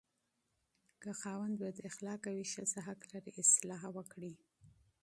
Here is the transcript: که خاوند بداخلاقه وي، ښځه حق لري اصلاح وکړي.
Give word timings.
که 1.01 1.11
خاوند 1.21 1.55
بداخلاقه 1.63 2.29
وي، 2.35 2.45
ښځه 2.53 2.79
حق 2.87 3.01
لري 3.11 3.31
اصلاح 3.43 3.81
وکړي. 3.97 4.33